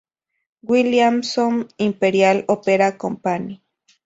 Williamson 0.63 1.67
Imperial 1.77 2.43
Opera 2.47 2.97
Company". 2.97 3.61